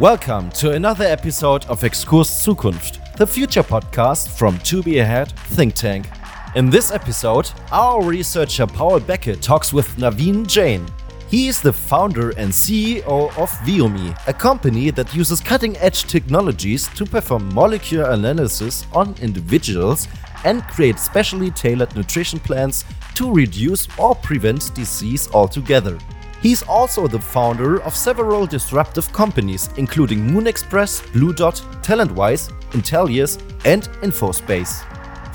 [0.00, 5.76] Welcome to another episode of Exkurs Zukunft, the future podcast from To Be Ahead Think
[5.76, 6.08] Tank.
[6.56, 10.84] In this episode, our researcher Paul Becke talks with Naveen Jain.
[11.28, 16.88] He is the founder and CEO of Viome, a company that uses cutting edge technologies
[16.96, 20.08] to perform molecular analysis on individuals
[20.44, 25.96] and create specially tailored nutrition plans to reduce or prevent disease altogether.
[26.44, 33.40] He's also the founder of several disruptive companies, including Moon Express, Blue Dot, Talentwise, Intelius,
[33.64, 34.84] and Infospace.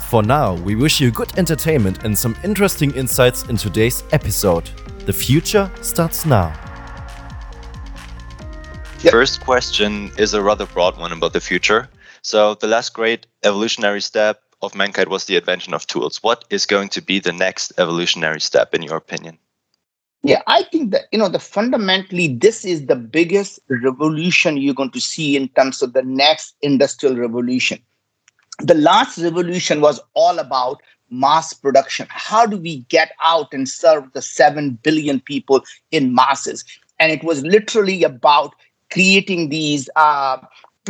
[0.02, 4.70] For now, we wish you good entertainment and some interesting insights in today's episode.
[5.04, 6.52] The future starts now.
[8.98, 11.88] First question is a rather broad one about the future.
[12.22, 16.22] So, the last great evolutionary step of mankind was the invention of tools.
[16.22, 19.38] What is going to be the next evolutionary step, in your opinion?
[20.22, 24.90] Yeah, I think that you know the fundamentally this is the biggest revolution you're going
[24.90, 27.78] to see in terms of the next industrial revolution.
[28.58, 32.06] The last revolution was all about mass production.
[32.10, 36.64] How do we get out and serve the 7 billion people in masses?
[36.98, 38.54] And it was literally about
[38.92, 40.36] creating these uh,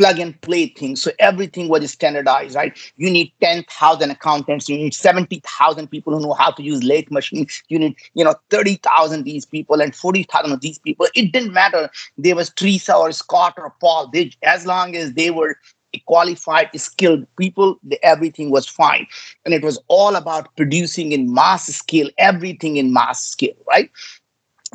[0.01, 0.95] plug and play thing.
[0.95, 2.75] So everything was standardized, right?
[2.97, 7.61] You need 10,000 accountants, you need 70,000 people who know how to use lathe machines,
[7.69, 11.05] you need, you know, 30,000 these people and 40,000 of these people.
[11.13, 11.87] It didn't matter.
[12.17, 14.09] There was Teresa or Scott or Paul.
[14.11, 15.55] They, as long as they were
[16.07, 19.05] qualified, skilled people, the, everything was fine.
[19.45, 23.91] And it was all about producing in mass scale, everything in mass scale, right?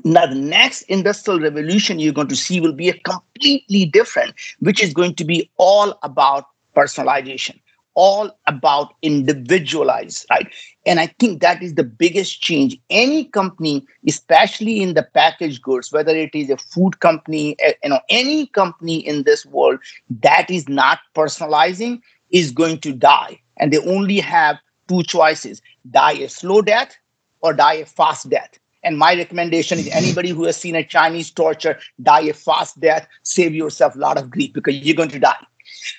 [0.05, 4.83] Now, the next industrial revolution you're going to see will be a completely different, which
[4.83, 7.59] is going to be all about personalization,
[7.95, 10.49] all about individualized, right?
[10.85, 12.79] And I think that is the biggest change.
[12.91, 17.91] Any company, especially in the packaged goods, whether it is a food company, eh, you
[17.91, 19.81] know, any company in this world
[20.21, 23.41] that is not personalizing is going to die.
[23.57, 24.59] And they only have
[24.89, 26.97] two choices die a slow death
[27.41, 31.31] or die a fast death and my recommendation is anybody who has seen a Chinese
[31.31, 35.19] torture, die a fast death, save yourself a lot of grief because you're going to
[35.19, 35.47] die.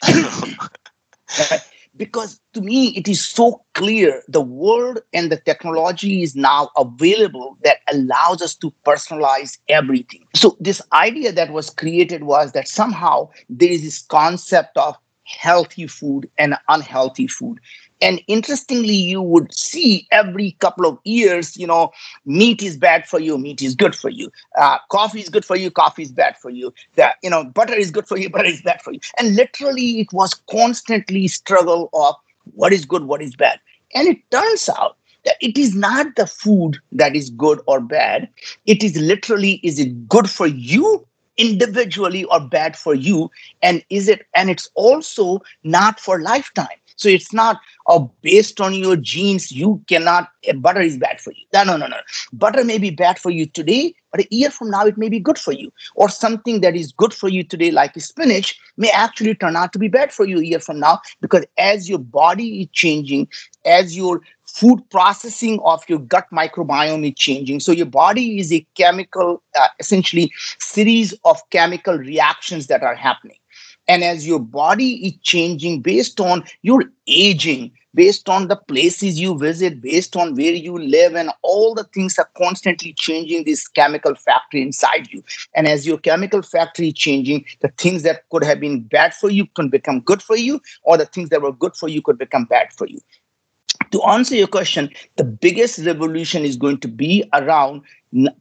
[1.97, 7.57] Because to me, it is so clear the world and the technology is now available
[7.63, 10.23] that allows us to personalize everything.
[10.35, 14.95] So, this idea that was created was that somehow there is this concept of
[15.27, 17.59] healthy food and unhealthy food.
[18.01, 21.91] And interestingly you would see every couple of years you know
[22.25, 24.31] meat is bad for you meat is good for you.
[24.57, 26.73] Uh, coffee is good for you coffee is bad for you.
[26.95, 28.99] That you know butter is good for you butter is bad for you.
[29.19, 32.15] And literally it was constantly struggle of
[32.53, 33.59] what is good what is bad.
[33.95, 38.29] And it turns out that it is not the food that is good or bad.
[38.65, 41.06] It is literally is it good for you
[41.37, 43.29] individually or bad for you
[43.61, 48.73] and is it and it's also not for lifetime so it's not oh, based on
[48.73, 51.45] your genes, you cannot, eh, butter is bad for you.
[51.53, 51.97] No, no, no, no.
[52.33, 55.19] Butter may be bad for you today, but a year from now, it may be
[55.19, 55.71] good for you.
[55.95, 59.79] Or something that is good for you today, like spinach, may actually turn out to
[59.79, 63.27] be bad for you a year from now because as your body is changing,
[63.65, 64.21] as your
[64.57, 67.59] food processing of your gut microbiome is changing.
[67.59, 73.37] So your body is a chemical, uh, essentially, series of chemical reactions that are happening.
[73.87, 79.37] And as your body is changing based on your aging, based on the places you
[79.37, 84.15] visit, based on where you live, and all the things are constantly changing this chemical
[84.15, 85.23] factory inside you.
[85.53, 89.45] And as your chemical factory changing, the things that could have been bad for you
[89.55, 92.45] can become good for you, or the things that were good for you could become
[92.45, 92.99] bad for you.
[93.91, 97.81] To answer your question, the biggest revolution is going to be around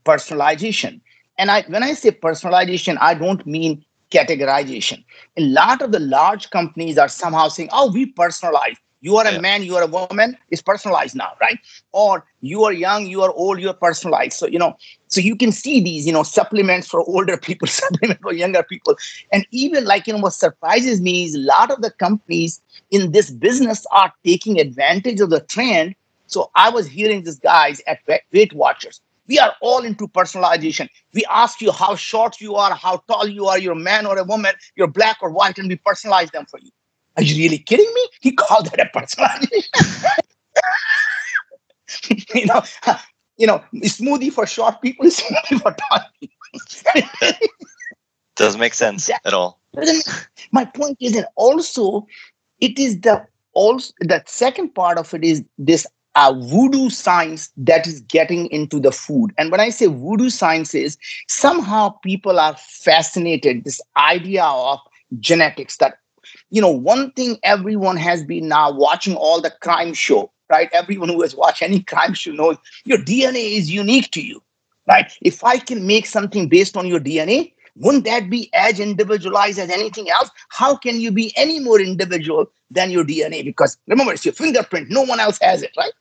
[0.04, 1.00] personalization.
[1.38, 5.04] And I, when I say personalization, I don't mean categorization.
[5.36, 8.76] A lot of the large companies are somehow saying, oh, we personalize.
[9.00, 9.40] You are a yeah.
[9.40, 11.58] man, you are a woman, it's personalized now, right?
[11.92, 14.32] Or you are young, you are old, you're personalized.
[14.32, 14.76] So, you know,
[15.08, 18.96] so you can see these, you know, supplements for older people, supplements for younger people.
[19.32, 22.60] And even like, you know, what surprises me is a lot of the companies
[22.90, 25.94] in this business are taking advantage of the trend.
[26.26, 28.00] So I was hearing these guys at
[28.32, 30.88] Weight Watchers we are all into personalization.
[31.12, 34.18] We ask you how short you are, how tall you are, you're a man or
[34.18, 36.70] a woman, you're black or white, and we personalize them for you.
[37.16, 38.08] Are you really kidding me?
[38.20, 39.64] He called that a personalization.
[42.34, 42.62] you know,
[43.36, 46.36] you know, smoothie for short people, smoothie for tall people.
[48.36, 49.60] Doesn't make sense that, at all.
[50.52, 52.06] My point is that also
[52.60, 57.86] it is the also that second part of it is this uh, voodoo science that
[57.86, 59.32] is getting into the food.
[59.38, 60.96] And when I say voodoo science is
[61.28, 64.80] somehow people are fascinated this idea of
[65.20, 65.98] genetics that
[66.50, 71.08] you know one thing everyone has been now watching all the crime show right everyone
[71.08, 74.42] who has watched any crime show knows your dna is unique to you
[74.88, 79.58] right if i can make something based on your dna wouldn't that be as individualized
[79.58, 84.12] as anything else how can you be any more individual than your dna because remember
[84.12, 85.92] it's your fingerprint no one else has it right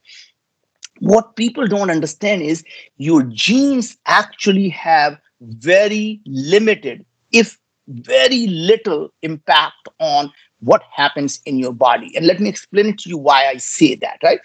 [1.00, 2.64] what people don't understand is
[2.98, 11.74] your genes actually have very limited if very little impact on what happens in your
[11.74, 12.16] body.
[12.16, 14.40] And let me explain to you why I say that, right?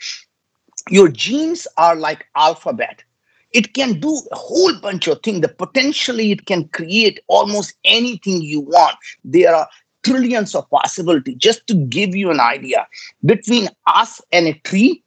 [0.91, 3.05] Your genes are like alphabet.
[3.52, 5.41] It can do a whole bunch of things.
[5.41, 8.97] The potentially it can create almost anything you want.
[9.25, 9.69] There are
[10.02, 11.37] trillions of possibilities.
[11.37, 12.87] Just to give you an idea,
[13.25, 15.02] between us and a tree,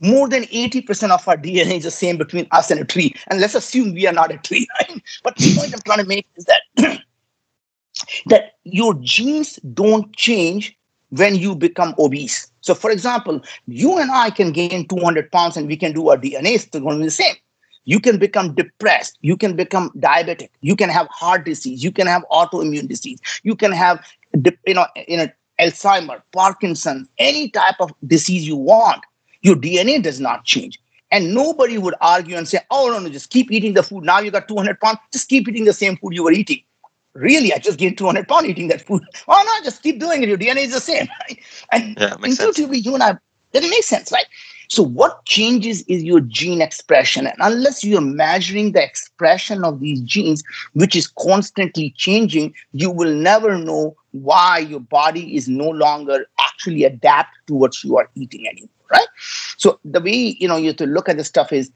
[0.00, 3.14] more than 80% of our DNA is the same between us and a tree.
[3.28, 4.66] And let's assume we are not a tree.
[4.80, 5.02] Right?
[5.22, 6.62] But the point I'm trying to make is that
[8.26, 10.76] that your genes don't change
[11.10, 12.50] when you become obese.
[12.60, 16.18] So, for example, you and I can gain 200 pounds and we can do our
[16.18, 17.34] DNA still going to be the same.
[17.88, 19.16] You can become depressed.
[19.22, 20.50] You can become diabetic.
[20.60, 21.82] You can have heart disease.
[21.82, 23.18] You can have autoimmune disease.
[23.44, 24.06] You can have,
[24.66, 29.02] you know, you know, Alzheimer, Parkinson, any type of disease you want.
[29.40, 30.78] Your DNA does not change.
[31.10, 34.04] And nobody would argue and say, oh, no, no, just keep eating the food.
[34.04, 34.98] Now you got 200 pounds.
[35.10, 36.62] Just keep eating the same food you were eating
[37.14, 39.02] really, I just gained 200 pounds eating that food.
[39.28, 40.28] Oh, no, just keep doing it.
[40.28, 41.08] Your DNA is the same.
[41.20, 41.40] Right?
[41.72, 42.86] And yeah, intuitively, sense.
[42.86, 43.16] you and I,
[43.52, 44.26] doesn't make sense, right?
[44.68, 47.26] So, what changes is your gene expression.
[47.26, 50.42] And unless you're measuring the expression of these genes,
[50.74, 56.84] which is constantly changing, you will never know why your body is no longer actually
[56.84, 59.08] adapt to what you are eating anymore, right?
[59.56, 61.72] So, the way you know you have to look at this stuff is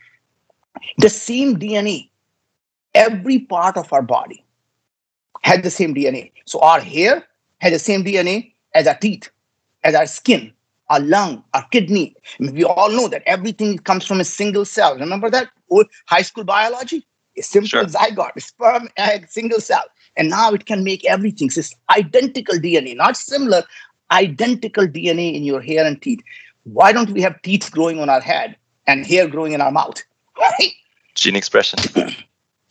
[0.99, 2.11] the same DNA,
[2.95, 4.45] every part of our body,
[5.43, 6.33] had the same DNA.
[6.45, 7.25] So our hair
[7.59, 9.31] had the same DNA as our teeth,
[9.85, 10.53] as our skin,
[10.89, 12.15] our lung, our kidney.
[12.39, 14.99] I mean, we all know that everything comes from a single cell.
[14.99, 17.07] Remember that old high school biology?
[17.39, 17.85] A simple sure.
[17.85, 19.85] zygote, sperm, egg, single cell.
[20.17, 21.49] And now it can make everything.
[21.51, 23.63] So it's identical DNA, not similar,
[24.11, 26.21] identical DNA in your hair and teeth.
[26.65, 28.57] Why don't we have teeth growing on our head
[28.87, 30.03] and hair growing in our mouth?
[30.39, 30.73] Right?
[31.15, 31.79] Gene expression.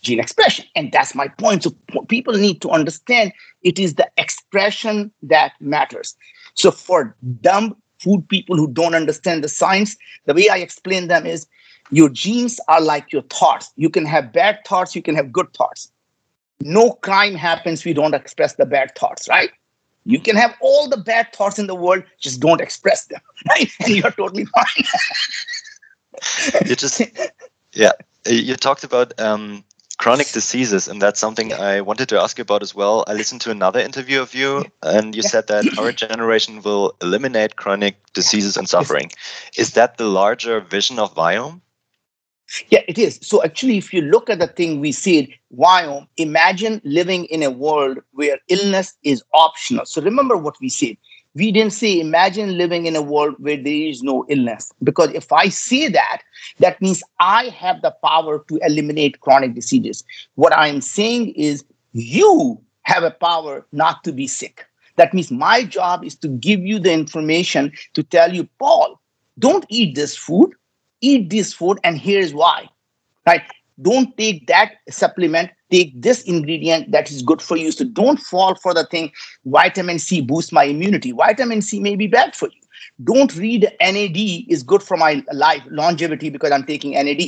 [0.01, 0.65] gene expression.
[0.75, 1.63] And that's my point.
[1.63, 1.75] So
[2.07, 6.15] people need to understand it is the expression that matters.
[6.53, 9.95] So for dumb food people who don't understand the science,
[10.25, 11.47] the way I explain them is
[11.91, 13.71] your genes are like your thoughts.
[13.75, 15.91] You can have bad thoughts, you can have good thoughts.
[16.61, 19.51] No crime happens we don't express the bad thoughts, right?
[20.05, 23.69] You can have all the bad thoughts in the world, just don't express them, right?
[23.81, 24.85] And you're totally fine.
[26.65, 27.01] you just,
[27.73, 27.91] yeah.
[28.25, 29.63] You talked about um,
[30.01, 33.03] chronic diseases, and that's something I wanted to ask you about as well.
[33.07, 37.55] I listened to another interview of you, and you said that our generation will eliminate
[37.55, 39.11] chronic diseases and suffering.
[39.57, 41.61] Is that the larger vision of Viome?
[42.69, 43.19] Yeah, it is.
[43.21, 47.51] So actually, if you look at the thing we said, Viome, imagine living in a
[47.51, 49.85] world where illness is optional.
[49.85, 50.97] So remember what we said
[51.33, 54.71] we didn't say imagine living in a world where there is no illness.
[54.83, 56.21] Because if i say that
[56.59, 60.03] that means i have the power to eliminate chronic diseases.
[60.35, 61.63] What i'm saying is
[61.93, 64.65] you have a power not to be sick.
[64.97, 69.01] That means my job is to give you the information to tell you paul
[69.39, 70.53] don't eat this food.
[71.01, 72.69] Eat this food and here's why.
[73.25, 73.41] Right?
[73.81, 77.71] Don't take that supplement take this ingredient that is good for you.
[77.71, 79.11] So don't fall for the thing
[79.45, 81.11] vitamin c boosts my immunity.
[81.11, 82.61] Vitamin c may be bad for you.
[83.03, 87.21] Don't read nad is good for my life longevity because i'm taking nad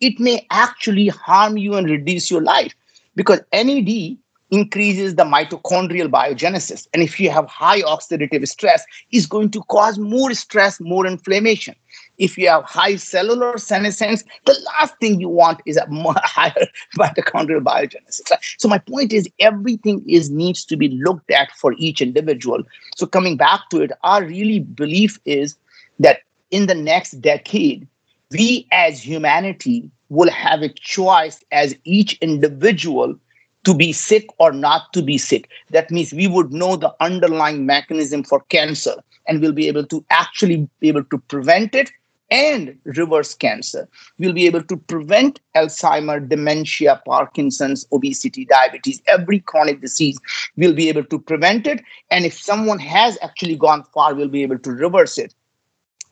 [0.00, 2.74] it may actually harm you and reduce your life
[3.14, 4.18] because nad
[4.50, 6.88] increases the mitochondrial biogenesis.
[6.92, 11.74] And if you have high oxidative stress is going to cause more stress more inflammation
[12.20, 17.62] if you have high cellular senescence, the last thing you want is a higher mitochondrial
[17.62, 18.30] biogenesis.
[18.58, 22.62] So my point is everything is needs to be looked at for each individual.
[22.94, 25.56] So coming back to it, our really belief is
[25.98, 27.88] that in the next decade,
[28.30, 33.18] we as humanity will have a choice as each individual
[33.64, 35.48] to be sick or not to be sick.
[35.70, 38.94] That means we would know the underlying mechanism for cancer
[39.26, 41.90] and we'll be able to actually be able to prevent it
[42.30, 43.88] and reverse cancer.
[44.18, 50.18] We'll be able to prevent Alzheimer, dementia, Parkinson's, obesity, diabetes, every chronic disease.
[50.56, 51.82] We'll be able to prevent it.
[52.10, 55.34] And if someone has actually gone far, we'll be able to reverse it.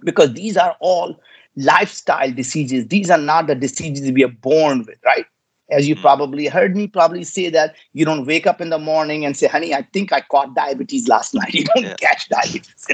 [0.04, 1.20] Because these are all
[1.56, 2.86] lifestyle diseases.
[2.88, 5.26] These are not the diseases we are born with, right?
[5.70, 6.00] As you mm.
[6.00, 9.48] probably heard me probably say that you don't wake up in the morning and say,
[9.48, 11.52] honey, I think I caught diabetes last night.
[11.54, 11.96] You don't yeah.
[11.96, 12.86] catch diabetes.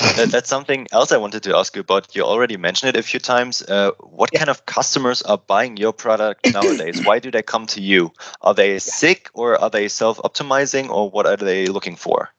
[0.00, 2.14] Uh, that's something else I wanted to ask you about.
[2.14, 3.62] You already mentioned it a few times.
[3.62, 4.40] Uh, what yeah.
[4.40, 7.04] kind of customers are buying your product nowadays?
[7.04, 8.12] Why do they come to you?
[8.40, 8.78] Are they yeah.
[8.78, 12.30] sick or are they self optimizing or what are they looking for?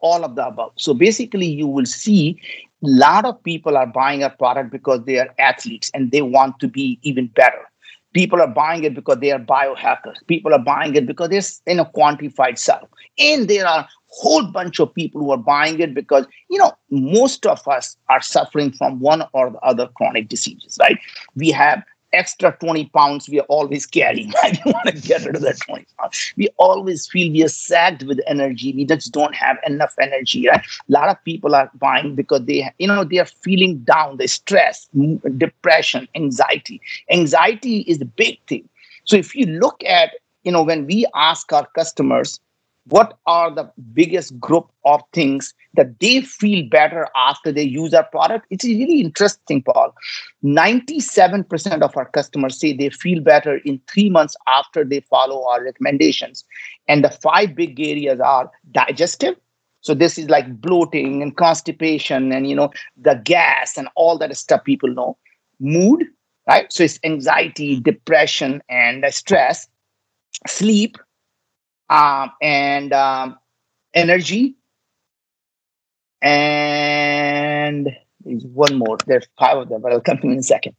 [0.00, 0.72] all of the above.
[0.76, 2.40] So basically, you will see
[2.82, 6.58] a lot of people are buying a product because they are athletes and they want
[6.60, 7.70] to be even better.
[8.14, 10.26] People are buying it because they are biohackers.
[10.28, 12.88] People are buying it because they're in a quantified self.
[13.18, 16.72] And there are a whole bunch of people who are buying it because, you know,
[16.90, 20.98] most of us are suffering from one or the other chronic diseases, right?
[21.34, 21.82] We have
[22.14, 24.32] extra 20 pounds we are always carrying.
[24.42, 26.32] I don't want to get rid of that 20 pounds.
[26.36, 28.72] We always feel we are sagged with energy.
[28.72, 30.48] We just don't have enough energy.
[30.48, 30.60] Right?
[30.60, 34.26] A lot of people are buying because they, you know, they are feeling down, they
[34.26, 34.88] stress,
[35.36, 36.80] depression, anxiety.
[37.10, 38.68] Anxiety is the big thing.
[39.04, 40.10] So if you look at,
[40.44, 42.40] you know, when we ask our customers,
[42.86, 48.04] what are the biggest group of things that they feel better after they use our
[48.04, 48.46] product?
[48.50, 49.94] It's really interesting paul.
[50.44, 55.64] 97% of our customers say they feel better in three months after they follow our
[55.64, 56.44] recommendations.
[56.88, 59.36] And the five big areas are digestive.
[59.80, 64.34] So this is like bloating and constipation and you know the gas and all that
[64.36, 65.16] stuff people know.
[65.60, 66.04] Mood
[66.46, 66.72] right?
[66.72, 69.68] So it's anxiety depression and stress.
[70.46, 70.98] Sleep
[71.88, 73.38] um, and um,
[73.92, 74.56] energy.
[76.22, 77.90] And
[78.24, 78.96] there's one more.
[79.06, 80.74] There's five of them, but I'll come to in a second.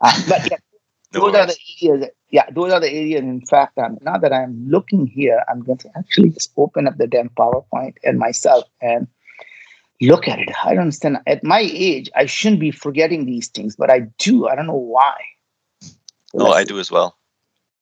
[0.00, 0.58] Uh, but yeah,
[1.12, 2.10] those are the areas.
[2.30, 3.22] Yeah, those are the areas.
[3.22, 6.96] In fact, um, now that I'm looking here, I'm going to actually just open up
[6.96, 9.08] the damn PowerPoint and myself and
[10.00, 10.50] look at it.
[10.64, 11.18] I don't understand.
[11.26, 14.46] At my age, I shouldn't be forgetting these things, but I do.
[14.46, 15.16] I don't know why.
[16.34, 17.16] No, I do as well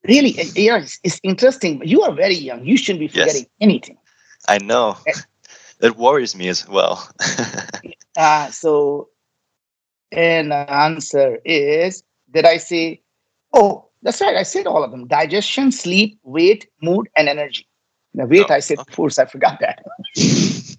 [0.06, 1.82] really, uh, you know, it's, it's, interesting.
[1.84, 2.64] You are very young.
[2.64, 3.50] You shouldn't be forgetting yes.
[3.60, 3.98] anything.
[4.48, 4.96] I know.
[5.82, 7.08] It worries me as well.
[8.16, 9.08] uh, so,
[10.12, 13.02] and the answer is did I say,
[13.52, 14.36] oh, that's right.
[14.36, 17.66] I said all of them digestion, sleep, weight, mood, and energy.
[18.14, 18.94] Now, weight, oh, I said okay.
[18.94, 19.18] foods.
[19.18, 19.84] I forgot that.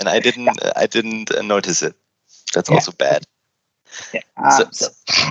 [0.00, 0.72] and I didn't, yeah.
[0.76, 1.94] I didn't uh, notice it.
[2.54, 2.76] That's yeah.
[2.76, 3.24] also bad.
[4.14, 4.20] Yeah.
[4.36, 5.30] Um, so, so,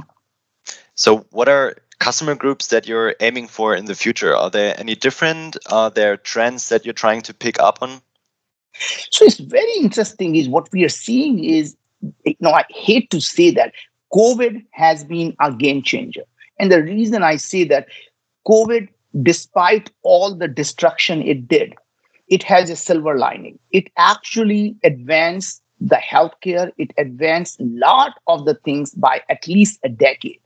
[0.96, 4.36] so, what are customer groups that you're aiming for in the future?
[4.36, 5.58] Are there any different?
[5.72, 8.02] Are there trends that you're trying to pick up on?
[9.12, 10.36] So it's very interesting.
[10.36, 11.76] Is what we are seeing is,
[12.26, 13.74] you know, I hate to say that
[14.14, 16.24] COVID has been a game changer,
[16.60, 17.88] and the reason I say that
[18.48, 18.88] COVID,
[19.22, 21.74] despite all the destruction it did,
[22.28, 23.58] it has a silver lining.
[23.72, 26.72] It actually advanced the healthcare.
[26.78, 30.40] It advanced a lot of the things by at least a decade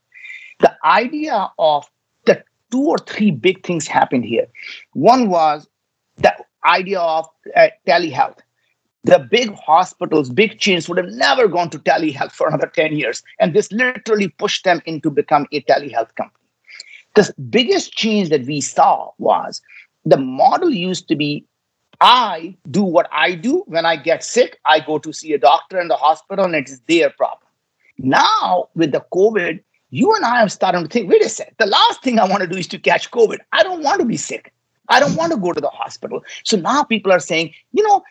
[0.62, 1.90] the idea of
[2.26, 4.48] the two or three big things happened here.
[4.94, 5.68] One was
[6.18, 6.34] the
[6.66, 8.40] idea of uh, telehealth.
[9.04, 13.24] The big hospitals, big chains would have never gone to telehealth for another 10 years.
[13.40, 16.46] And this literally pushed them into become a telehealth company.
[17.16, 19.62] The biggest change that we saw was
[20.06, 21.46] the model used to be
[22.00, 23.64] I do what I do.
[23.68, 26.68] When I get sick, I go to see a doctor in the hospital and it
[26.68, 27.48] is their problem.
[28.00, 31.68] Now, with the COVID, you and I are starting to think, wait a second, the
[31.68, 33.38] last thing I want to do is to catch COVID.
[33.52, 34.54] I don't want to be sick.
[34.90, 36.24] I don't want to go to the hospital.
[36.44, 38.04] So now people are saying, you know,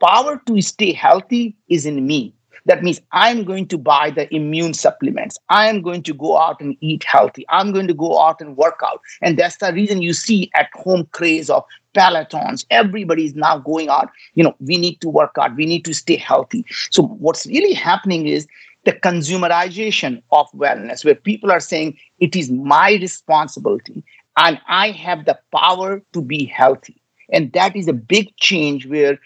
[0.00, 2.34] power to stay healthy is in me.
[2.66, 5.38] That means I'm going to buy the immune supplements.
[5.48, 7.46] I'm going to go out and eat healthy.
[7.48, 9.00] I'm going to go out and work out.
[9.22, 12.66] And that's the reason you see at home craze of pelotons.
[12.70, 14.10] Everybody is now going out.
[14.34, 15.56] You know, we need to work out.
[15.56, 16.64] We need to stay healthy.
[16.90, 18.46] So what's really happening is
[18.84, 24.02] the consumerization of wellness, where people are saying it is my responsibility
[24.36, 27.00] and I have the power to be healthy.
[27.32, 29.18] And that is a big change where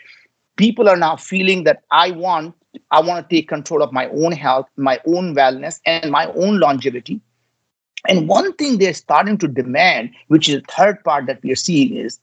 [0.57, 2.55] people are now feeling that I want
[2.91, 6.59] I want to take control of my own health, my own wellness, and my own
[6.59, 7.21] longevity.
[8.09, 11.57] And one thing they're starting to demand, which is the third part that we are
[11.57, 12.19] seeing, is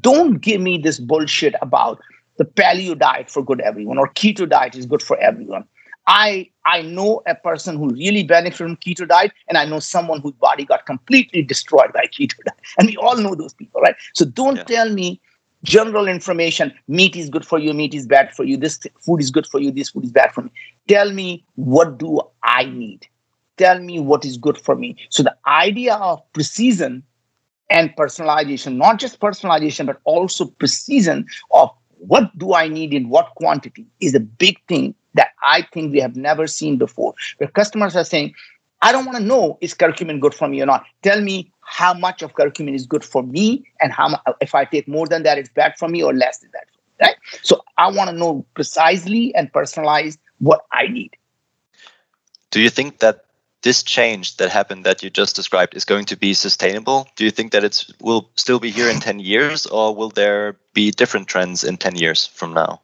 [0.00, 2.00] don't give me this bullshit about
[2.38, 5.64] the paleo diet for good everyone or keto diet is good for everyone.
[6.06, 10.20] I I know a person who really benefited from keto diet, and I know someone
[10.20, 12.60] whose body got completely destroyed by keto diet.
[12.78, 13.94] And we all know those people, right?
[14.14, 14.64] So don't yeah.
[14.64, 15.20] tell me
[15.64, 19.30] general information meat is good for you meat is bad for you this food is
[19.30, 20.50] good for you this food is bad for me
[20.88, 23.06] tell me what do i need
[23.58, 27.02] tell me what is good for me so the idea of precision
[27.70, 31.70] and personalization not just personalization but also precision of
[32.06, 36.00] what do I need in what quantity is a big thing that I think we
[36.00, 38.34] have never seen before, where customers are saying,
[38.80, 40.84] I don't want to know is curcumin good for me or not.
[41.02, 44.64] Tell me how much of curcumin is good for me and how uh, if I
[44.64, 46.66] take more than that, it's bad for me or less than that.
[47.00, 47.16] Right.
[47.42, 51.16] So I want to know precisely and personalized what I need.
[52.50, 53.24] Do you think that
[53.62, 57.08] this change that happened that you just described is going to be sustainable?
[57.16, 60.56] Do you think that it will still be here in 10 years or will there
[60.74, 62.80] be different trends in 10 years from now?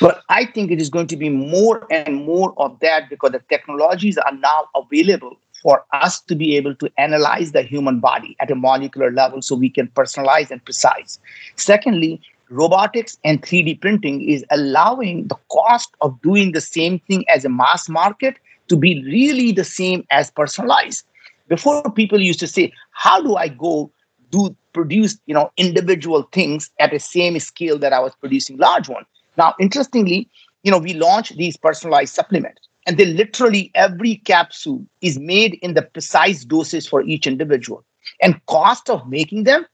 [0.00, 3.42] Well, I think it is going to be more and more of that because the
[3.48, 8.50] technologies are now available for us to be able to analyze the human body at
[8.50, 11.18] a molecular level so we can personalize and precise.
[11.56, 12.20] Secondly,
[12.50, 17.48] robotics and 3D printing is allowing the cost of doing the same thing as a
[17.48, 18.36] mass market
[18.68, 21.04] to be really the same as personalized.
[21.48, 23.90] Before people used to say, how do I go
[24.30, 28.88] do produce you know individual things at the same scale that I was producing large
[28.88, 29.04] one?
[29.36, 30.28] Now, interestingly,
[30.62, 35.74] you know, we launched these personalized supplements, and they literally every capsule is made in
[35.74, 37.84] the precise doses for each individual.
[38.22, 39.66] And cost of making them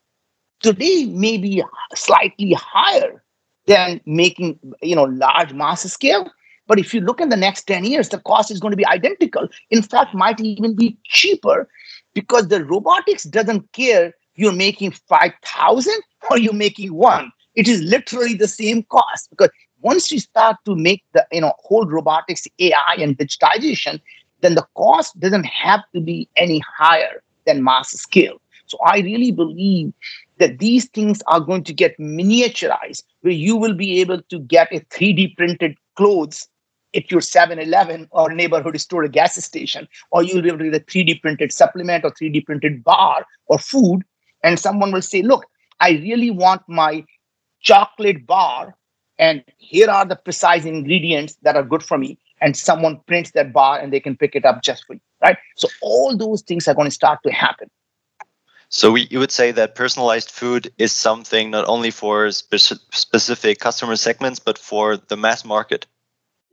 [0.61, 1.63] today may be
[1.95, 3.23] slightly higher
[3.67, 6.31] than making you know large mass scale
[6.67, 8.87] but if you look in the next 10 years, the cost is going to be
[8.87, 9.49] identical.
[9.71, 11.69] In fact, might even be cheaper
[12.15, 15.93] because the robotics doesn't care you're making 5,000
[16.31, 17.31] or you're making one.
[17.55, 19.51] It is literally the same cost because
[19.83, 24.01] once you start to make the you know whole robotics AI and digitization,
[24.41, 28.41] then the cost doesn't have to be any higher than mass scale.
[28.67, 29.93] So I really believe
[30.39, 34.73] that these things are going to get miniaturized, where you will be able to get
[34.73, 36.49] a 3D printed clothes
[36.95, 40.83] at your 7-Eleven or neighborhood store or gas station, or you'll be able to get
[40.83, 44.03] a 3D printed supplement or 3D printed bar or food,
[44.43, 45.47] and someone will say, look,
[45.81, 47.05] I really want my
[47.61, 48.77] chocolate bar,
[49.19, 52.19] and here are the precise ingredients that are good for me.
[52.41, 55.37] And someone prints that bar and they can pick it up just for you, right?
[55.57, 57.71] So all those things are going to start to happen.
[58.69, 62.57] So we, you would say that personalized food is something not only for spe-
[62.91, 65.87] specific customer segments, but for the mass market.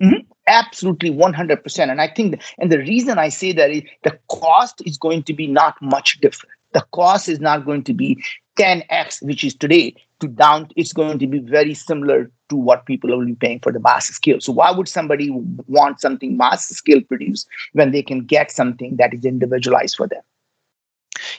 [0.01, 0.28] Mm-hmm.
[0.49, 1.91] Absolutely, 100%.
[1.91, 5.33] And I think, and the reason I say that is the cost is going to
[5.33, 6.53] be not much different.
[6.73, 8.21] The cost is not going to be
[8.57, 13.23] 10x, which is today, to down, it's going to be very similar to what people
[13.23, 14.41] be paying for the mass scale.
[14.41, 19.13] So why would somebody want something mass scale produced when they can get something that
[19.13, 20.21] is individualized for them?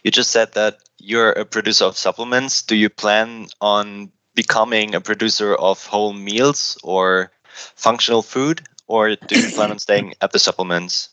[0.04, 2.62] You just said that you're a producer of supplements.
[2.62, 9.40] Do you plan on becoming a producer of whole meals or functional food, or do
[9.40, 11.10] you plan on staying at the supplements?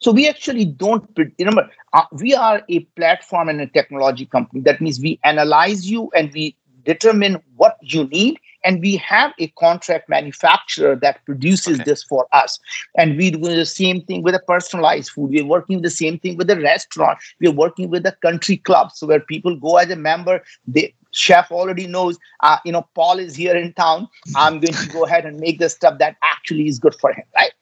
[0.00, 1.08] So we actually don't
[1.38, 1.70] remember.
[1.92, 4.60] Uh, we are a platform and a technology company.
[4.62, 9.48] That means we analyze you and we determine what you need and we have a
[9.58, 11.84] contract manufacturer that produces okay.
[11.84, 12.58] this for us
[12.96, 16.36] and we do the same thing with a personalized food we're working the same thing
[16.36, 19.96] with a restaurant we're working with a country club so where people go as a
[19.96, 24.74] member they chef already knows uh, you know paul is here in town i'm going
[24.74, 27.52] to go ahead and make the stuff that actually is good for him right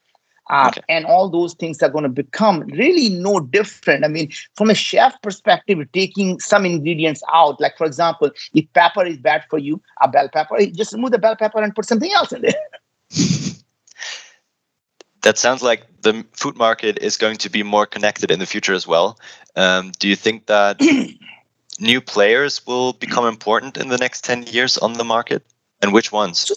[0.49, 0.81] uh, okay.
[0.87, 4.05] And all those things are going to become really no different.
[4.05, 9.05] I mean, from a chef perspective, taking some ingredients out, like for example, if pepper
[9.05, 12.11] is bad for you, a bell pepper, just remove the bell pepper and put something
[12.13, 12.53] else in there.
[15.23, 18.73] that sounds like the food market is going to be more connected in the future
[18.73, 19.19] as well.
[19.55, 20.79] Um, do you think that
[21.79, 25.45] new players will become important in the next 10 years on the market?
[25.81, 26.39] And which ones?
[26.39, 26.55] So,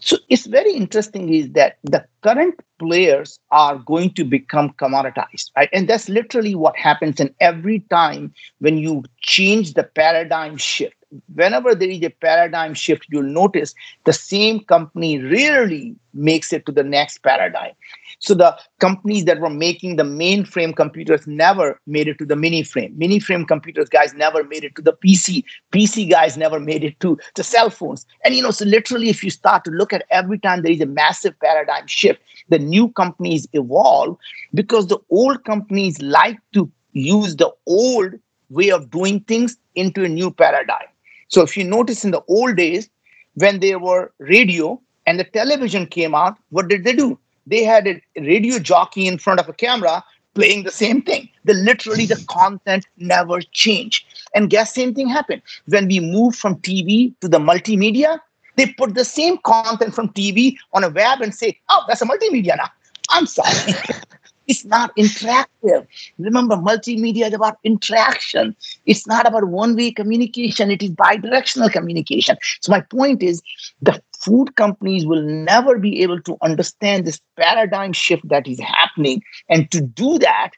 [0.00, 5.68] so it's very interesting is that the current players are going to become commoditized, right?
[5.72, 7.20] And that's literally what happens.
[7.20, 10.96] And every time when you change the paradigm shift,
[11.34, 16.72] whenever there is a paradigm shift, you'll notice the same company rarely makes it to
[16.72, 17.72] the next paradigm.
[18.18, 22.62] So the companies that were making the mainframe computers never made it to the mini
[22.62, 22.94] frame.
[22.96, 25.44] Mini frame computers guys never made it to the PC.
[25.72, 28.06] PC guys never made it to the cell phones.
[28.24, 30.80] And you know, so literally, if you start to look at every time there is
[30.80, 34.16] a massive paradigm shift, the new companies evolve
[34.54, 38.14] because the old companies like to use the old
[38.50, 40.86] way of doing things into a new paradigm.
[41.30, 42.90] So if you notice in the old days,
[43.34, 47.18] when there were radio and the television came out, what did they do?
[47.46, 51.28] they had a radio jockey in front of a camera playing the same thing.
[51.44, 54.06] The literally the content never changed.
[54.34, 58.20] And guess same thing happened when we moved from TV to the multimedia.
[58.56, 62.06] They put the same content from TV on a web and say, "Oh, that's a
[62.06, 62.70] multimedia now."
[63.10, 63.74] I'm sorry.
[64.50, 65.86] It's not interactive.
[66.18, 68.56] Remember, multimedia is about interaction.
[68.84, 72.36] It's not about one way communication, it is bidirectional communication.
[72.60, 73.40] So, my point is
[73.80, 79.22] the food companies will never be able to understand this paradigm shift that is happening.
[79.48, 80.50] And to do that,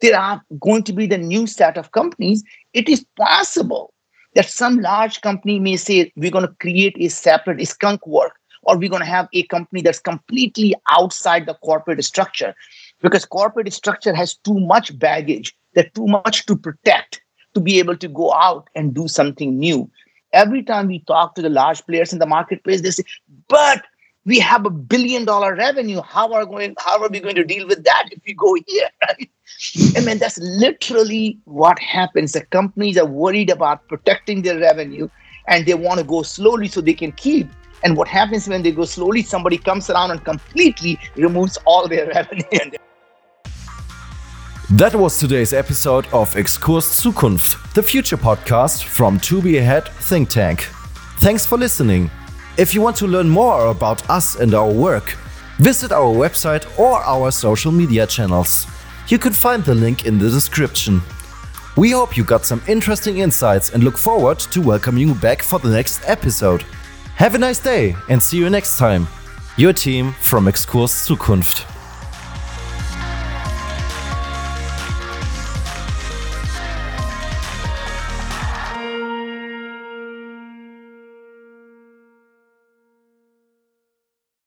[0.00, 2.44] there are going to be the new set of companies.
[2.72, 3.92] It is possible
[4.36, 8.78] that some large company may say, we're going to create a separate skunk work, or
[8.78, 12.54] we're going to have a company that's completely outside the corporate structure
[13.00, 17.20] because corporate structure has too much baggage, there's too much to protect
[17.54, 19.90] to be able to go out and do something new.
[20.32, 23.02] Every time we talk to the large players in the marketplace, they say,
[23.48, 23.84] but
[24.24, 26.02] we have a billion dollar revenue.
[26.02, 26.74] How are going?
[26.78, 28.88] How are we going to deal with that if we go here?
[29.96, 32.32] I mean, that's literally what happens.
[32.32, 35.08] The companies are worried about protecting their revenue,
[35.48, 37.48] and they want to go slowly so they can keep.
[37.82, 39.22] And what happens when they go slowly?
[39.22, 42.76] Somebody comes around and completely removes all their revenue.
[44.74, 50.28] That was today's episode of Exkurs Zukunft, the future podcast from To Be Ahead Think
[50.28, 50.60] Tank.
[51.18, 52.08] Thanks for listening.
[52.56, 55.16] If you want to learn more about us and our work,
[55.58, 58.64] visit our website or our social media channels.
[59.08, 61.02] You can find the link in the description.
[61.76, 65.58] We hope you got some interesting insights and look forward to welcoming you back for
[65.58, 66.62] the next episode.
[67.16, 69.08] Have a nice day and see you next time.
[69.56, 71.69] Your team from Exkurs Zukunft.